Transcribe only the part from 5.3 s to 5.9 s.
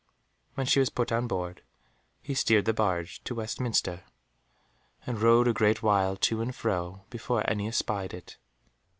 a great